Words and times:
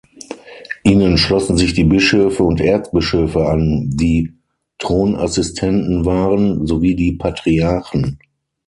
Ihnen 0.83 1.15
schlossen 1.19 1.57
sich 1.57 1.73
die 1.75 1.83
Bischöfe 1.83 2.41
und 2.43 2.59
Erzbischöfe 2.59 3.45
an, 3.45 3.87
die 3.93 4.33
Thronassistenten 4.79 6.05
waren, 6.05 6.65
sowie 6.65 6.95
die 6.95 7.11
Patriarchen. 7.11 8.17